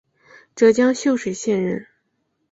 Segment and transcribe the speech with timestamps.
[0.55, 1.85] 浙江秀水县人。